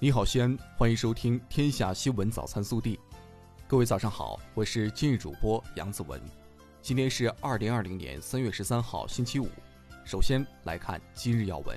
[0.00, 2.96] 你好，西安，欢迎收听《天下新闻早餐速递》。
[3.66, 6.22] 各位早上好，我是今日主播杨子文。
[6.80, 9.48] 今天是二零二零年三月十三号，星期五。
[10.04, 11.76] 首先来看今日要闻。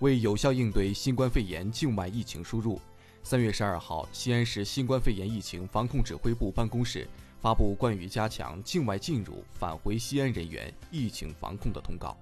[0.00, 2.78] 为有效应对新冠肺炎境外疫情输入，
[3.22, 7.08] 三月十二号，西安市新冠肺炎疫情防控指挥部办公室
[7.40, 12.14] 发布关于加强境外进入、返回西安人员疫情防控的通告。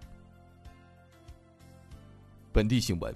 [2.52, 3.12] 本地新闻。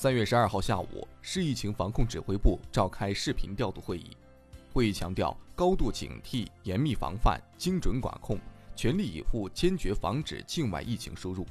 [0.00, 4.16] 三月十二号下午，市疫情防控指挥部召开视频调度会议。
[4.72, 8.38] 会议强调，高度警惕、严密防范、精准管控，
[8.76, 11.44] 全力以赴坚决防止境外疫情输入。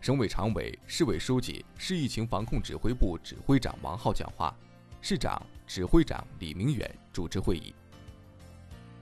[0.00, 4.56] 省委常委、市委书记、市疫情防控指挥部指挥长王浩讲话，
[5.00, 7.74] 市长、指挥长李明远主持会议。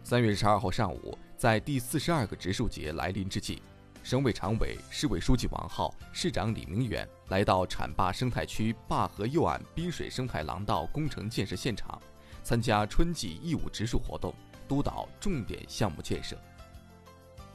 [0.02, 3.62] 三月十二号上午，在第四十二个植树节来临之际。
[4.02, 12.00] 省委常委、市委书记王浩、市长李明远来到浐灞生态区灞河右岸滨水生态廊道工程建设现场，
[12.42, 14.34] 参加春季义务植树活动，
[14.66, 16.36] 督导重点项目建设。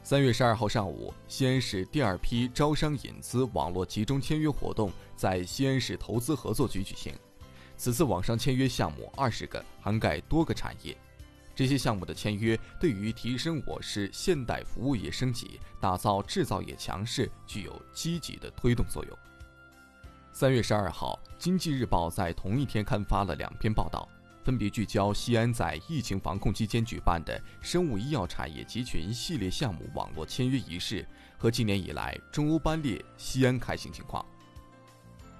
[0.03, 7.13] 三月十二号上午，西安市第二批招商引资网络集中签约活动在西安市投资合作局举行。
[7.75, 10.97] 此次网上签约项目二十个，涵盖多个产业。
[11.57, 19.17] 这些项目的签约，对于提升我市现代服务业升级、打造制造业强势，具有积极的推动作用。
[20.31, 24.07] 三月十二号，《经济日报》在同一天刊发了两篇报道，
[24.43, 31.03] 分别聚焦西安在疫情防控期间举办的生物医药产业集群系列项目网络签约仪式
[31.39, 34.23] 和今年以来中欧班列西安开行情况。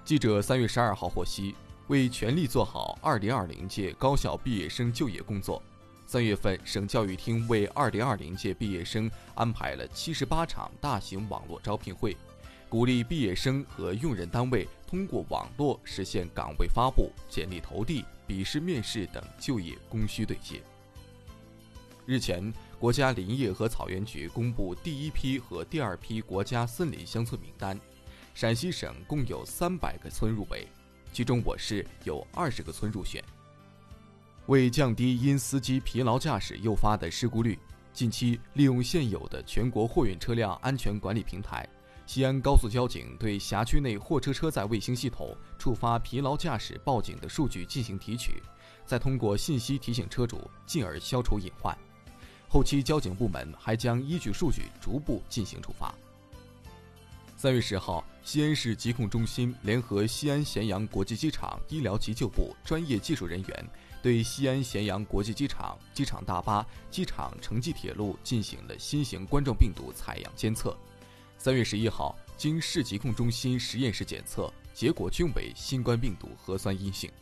[0.04, 1.54] 记者三月十二号获悉，
[1.86, 5.62] 为全力做好二零二零届高校毕业生就业工作。
[6.10, 12.16] 三月份，省教育厅为二零二零届毕业生安排了七十八场大型网络招聘会，
[12.66, 20.62] 鼓励毕业生和用人单位通过网络实现岗位发布、简历投递、笔试面试等就业供需对接。
[22.06, 27.78] 日前，国家林业和草原局公布第一批和第二批国家森林乡村名单，
[28.32, 30.66] 陕西省共有三百个村入围，
[31.12, 33.22] 其中我市有二十个村入选。
[34.48, 37.58] 为降低因司机疲劳驾驶诱发的事故率，
[37.92, 41.68] 近期利用现有的全国货运车辆安全管理平台——
[42.06, 48.42] 西安高速交警对辖区内货车车载卫星系统触发疲劳驾驶报警的数据进行提取，
[48.86, 51.76] 再通过信息提醒车主，进而消除隐患。
[52.48, 55.94] 后期交警部门还将依据数据逐步进行处罚。
[57.36, 63.70] 三月十号，西安市疾控中心联合西安咸阳国际机场医疗急救部专业技术人员。
[64.08, 70.74] 对西安咸阳国际机场、机场大巴、机场城际铁路进行了新型冠状病毒采样监测。
[71.36, 77.12] 三月十一号，经市疾控中心实验室检测，结果均为新冠病毒核酸阴性。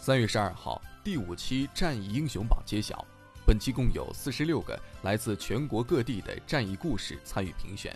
[0.00, 3.04] 三月十二号，第五期战役英雄榜揭晓，
[3.46, 7.94] 本期共有四十六个来自全国各地的战役故事参与评选。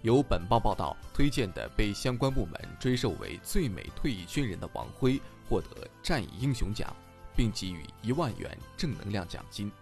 [0.00, 6.96] 由本报报道推荐的被相关部门追授为最美退役军人的王辉获得战役英雄奖，
[7.40, 9.72] 并给予一万元正能量奖金。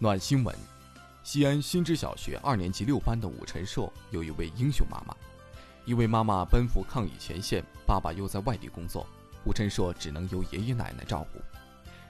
[0.00, 0.52] 暖新闻：
[1.22, 5.14] 西安新知小学二年级六班的武晨硕有一位英雄妈妈，
[5.84, 9.06] 因为妈妈奔赴抗疫前线，爸爸又在外地工作，
[9.44, 11.38] 武晨硕只能由爷爷奶奶照顾。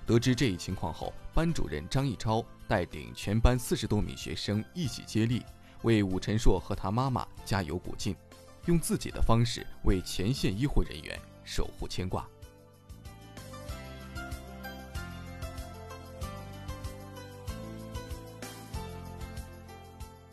[0.06, 5.44] 得知这一情况后，班主任张一超带领全班四十多名学生一起接力，
[5.82, 8.16] 为武晨硕和他妈妈加油鼓劲，
[8.68, 12.28] 用自己的方式为前线医护人员守护牵挂。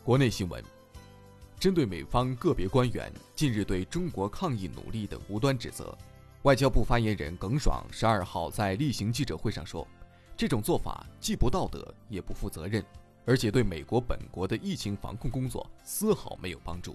[0.04, 0.62] 国内新闻：
[1.58, 5.96] 针对美方个别官员近日对中国抗疫努力的无端指责。
[6.42, 9.88] 外交部发言人耿爽十二号在例行记者会上说
[10.36, 12.84] ：“这种做法既不道德，也不负责任，
[13.24, 16.94] 而且对美国本国的疫情防控工作丝毫没有帮助。”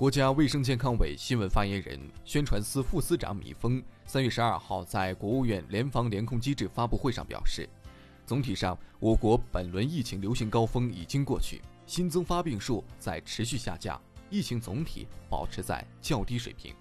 [0.00, 7.68] 国家卫生健康委新闻发言人、宣传司副司长米峰三月十二号在国务院联防联控机制发布会上表示
[8.24, 14.00] ：“总体上，我国本轮疫情流行高峰已经过去，新增发病数在持续下降，
[14.30, 16.74] 疫情总体保持在较低水平。”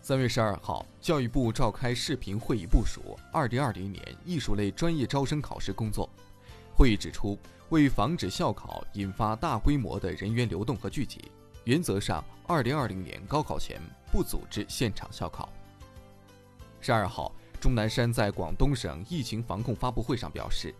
[0.00, 6.08] 三月十二号，教育部召开视频会议部署二零二零年艺术类专业招生考试工作。
[6.72, 7.36] 会议指出，
[7.70, 11.20] 为防止校考引发大规模的人员流动和聚集，
[11.64, 13.80] 原则上，二零二零年高考前
[14.10, 15.48] 不组织现场校考。
[16.80, 20.74] 十二号，钟南山在广东省疫情防控发布会上表示，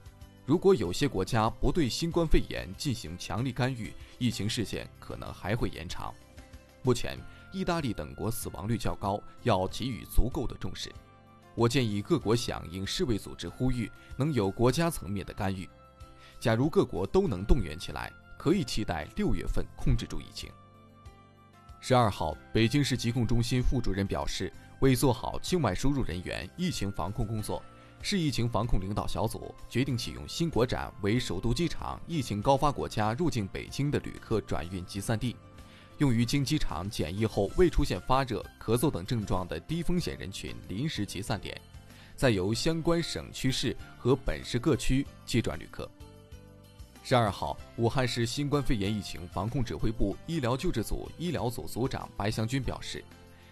[0.45, 6.13] 如果有些国家不对新冠肺炎进行强力干预，疫情事件可能还会延长。
[6.83, 7.17] 目前，
[7.53, 10.93] 意大利等国死亡率较高，要给予足够的重视。
[11.55, 15.69] 我建议各国响应世卫组织呼吁，能有国家层面的干预。
[16.41, 20.51] 假如各国都能动员起来，可以期待六月份控制住疫情。
[21.85, 27.61] 十二号，北京市疾控中心副主任表示，为做好境外输入人员疫情防控工作。
[28.01, 35.35] 市疫情防控领导小组决定启用新国展为首都机场疫情高发国家入境北京的旅客转运集散地，
[35.99, 41.61] 用于经机场检疫后未出现发热、咳嗽等症状的低风险人群临时集散点，
[42.15, 45.91] 再由相关省区市和本市各区接转旅客。
[47.05, 53.05] 十二号，武汉市新冠肺炎疫情防控指挥部医疗救治组医疗组组长白祥军表示，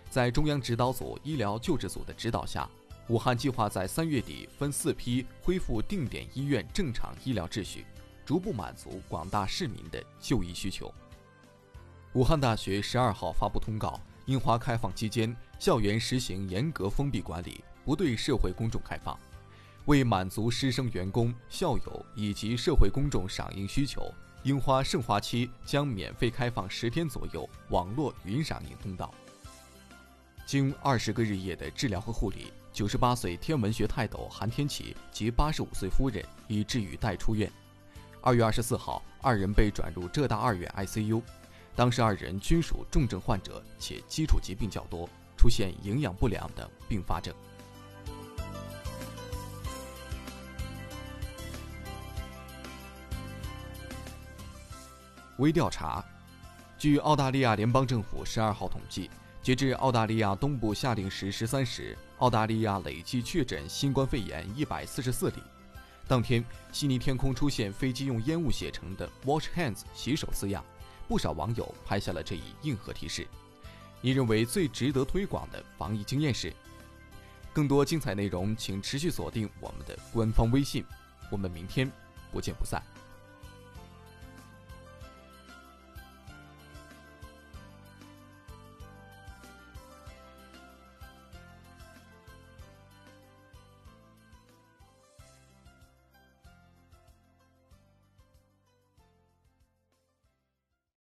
[0.09, 2.69] 在中央指导组医疗救治组的指导下。
[3.09, 7.85] 武汉计划在三月底分四批恢复定点医院正常医疗秩序，
[8.25, 10.95] 逐步满足广大市民的就医需求。
[12.13, 19.19] 武汉大学十二号发布通告，樱花开放期间，校园实行严格封闭管理，不对社会公众开放。
[19.91, 24.15] 为满足师生、员工、校友以及社会公众赏樱需求，
[24.45, 29.13] 樱花盛花期将免费开放十天左右网络云赏樱通道。
[30.47, 32.53] 经二十个日夜的治疗和护理。
[32.73, 37.51] 九十八岁天文学泰斗韩天启及八十五岁夫人已治愈待出院。
[38.21, 41.21] 二月二十四号，二人被转入浙大二院 ICU，
[41.75, 47.35] 当时二人均属重症患者，且基础疾病较多，出现营养不良等并发症。
[55.41, 56.05] 微调查，
[56.79, 59.11] 据澳大利亚联邦政府十二号统计。
[59.43, 65.37] 截至澳大利亚东部下令时十三时，澳大利亚累计确诊新冠肺炎一百四十四例。
[66.07, 70.63] 当天，悉尼天空出现飞机用烟雾写成的 “Wash Hands” 洗手字样，
[71.09, 73.27] 不少网友拍下了这一硬核提示。
[74.03, 76.53] 你认为最值得推广的防疫经验是？
[77.55, 80.85] 更多精彩内容，请持续锁定我们的官方微信。
[81.31, 81.91] 我们明天
[82.31, 82.83] 不见不散。